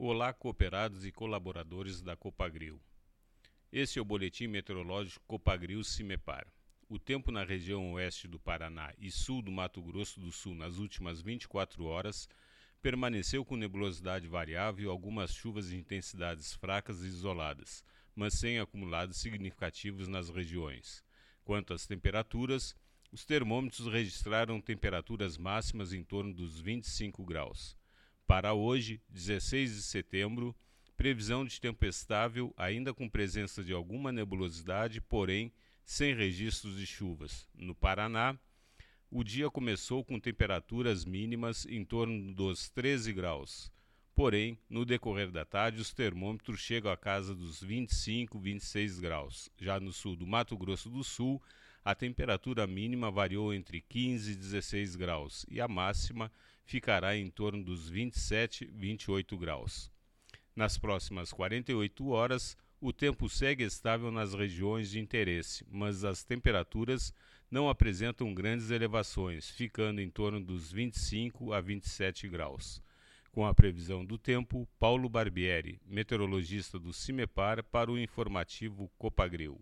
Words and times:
Olá, 0.00 0.32
cooperados 0.32 1.04
e 1.04 1.10
colaboradores 1.10 2.00
da 2.00 2.14
Copagril. 2.14 2.80
Este 3.72 3.98
é 3.98 4.02
o 4.02 4.04
boletim 4.04 4.46
meteorológico 4.46 5.24
Copagril 5.26 5.82
Cimepar. 5.82 6.46
O 6.88 7.00
tempo 7.00 7.32
na 7.32 7.42
região 7.42 7.94
oeste 7.94 8.28
do 8.28 8.38
Paraná 8.38 8.94
e 8.96 9.10
sul 9.10 9.42
do 9.42 9.50
Mato 9.50 9.82
Grosso 9.82 10.20
do 10.20 10.30
Sul 10.30 10.54
nas 10.54 10.76
últimas 10.78 11.20
24 11.20 11.84
horas 11.84 12.28
permaneceu 12.80 13.44
com 13.44 13.56
nebulosidade 13.56 14.28
variável 14.28 14.88
algumas 14.88 15.34
chuvas 15.34 15.70
de 15.70 15.76
intensidades 15.76 16.54
fracas 16.54 17.02
e 17.02 17.08
isoladas, 17.08 17.84
mas 18.14 18.34
sem 18.34 18.60
acumulados 18.60 19.16
significativos 19.16 20.06
nas 20.06 20.28
regiões. 20.28 21.02
Quanto 21.42 21.74
às 21.74 21.88
temperaturas, 21.88 22.72
os 23.10 23.24
termômetros 23.24 23.88
registraram 23.88 24.60
temperaturas 24.60 25.36
máximas 25.36 25.92
em 25.92 26.04
torno 26.04 26.32
dos 26.32 26.60
25 26.60 27.24
graus. 27.24 27.76
Para 28.28 28.52
hoje, 28.52 29.00
16 29.08 29.74
de 29.74 29.82
setembro, 29.82 30.54
previsão 30.98 31.46
de 31.46 31.58
tempo 31.58 31.86
estável, 31.86 32.52
ainda 32.58 32.92
com 32.92 33.08
presença 33.08 33.64
de 33.64 33.72
alguma 33.72 34.12
nebulosidade, 34.12 35.00
porém 35.00 35.50
sem 35.82 36.14
registros 36.14 36.76
de 36.76 36.84
chuvas. 36.86 37.48
No 37.54 37.74
Paraná, 37.74 38.38
o 39.10 39.24
dia 39.24 39.50
começou 39.50 40.04
com 40.04 40.20
temperaturas 40.20 41.06
mínimas 41.06 41.64
em 41.64 41.82
torno 41.82 42.34
dos 42.34 42.68
13 42.68 43.14
graus. 43.14 43.72
Porém, 44.14 44.58
no 44.68 44.84
decorrer 44.84 45.30
da 45.30 45.46
tarde, 45.46 45.80
os 45.80 45.94
termômetros 45.94 46.60
chegam 46.60 46.92
à 46.92 46.98
casa 46.98 47.34
dos 47.34 47.62
25, 47.62 48.38
26 48.38 48.98
graus. 48.98 49.48
Já 49.58 49.80
no 49.80 49.90
sul 49.90 50.14
do 50.14 50.26
Mato 50.26 50.54
Grosso 50.54 50.90
do 50.90 51.02
Sul, 51.02 51.40
a 51.88 51.94
temperatura 51.94 52.66
mínima 52.66 53.10
variou 53.10 53.54
entre 53.54 53.80
15 53.80 54.32
e 54.32 54.34
16 54.34 54.94
graus 54.94 55.46
e 55.50 55.58
a 55.58 55.66
máxima 55.66 56.30
ficará 56.62 57.16
em 57.16 57.30
torno 57.30 57.64
dos 57.64 57.88
27, 57.88 58.66
28 58.66 59.38
graus. 59.38 59.90
Nas 60.54 60.76
próximas 60.76 61.32
48 61.32 62.06
horas, 62.08 62.58
o 62.78 62.92
tempo 62.92 63.26
segue 63.26 63.64
estável 63.64 64.10
nas 64.10 64.34
regiões 64.34 64.90
de 64.90 65.00
interesse, 65.00 65.64
mas 65.70 66.04
as 66.04 66.22
temperaturas 66.22 67.10
não 67.50 67.70
apresentam 67.70 68.34
grandes 68.34 68.70
elevações, 68.70 69.48
ficando 69.48 70.02
em 70.02 70.10
torno 70.10 70.44
dos 70.44 70.70
25 70.70 71.54
a 71.54 71.60
27 71.62 72.28
graus. 72.28 72.82
Com 73.32 73.46
a 73.46 73.54
previsão 73.54 74.04
do 74.04 74.18
tempo, 74.18 74.68
Paulo 74.78 75.08
Barbieri, 75.08 75.80
meteorologista 75.86 76.78
do 76.78 76.92
CIMEPAR, 76.92 77.64
para 77.64 77.90
o 77.90 77.98
informativo 77.98 78.90
Copagril. 78.98 79.58